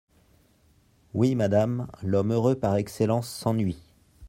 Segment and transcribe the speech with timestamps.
[1.13, 3.77] Oui, madame, l'homme heureux par excellence s'ennuie.